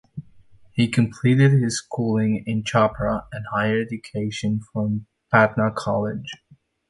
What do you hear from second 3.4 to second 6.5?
higher education from Patna College.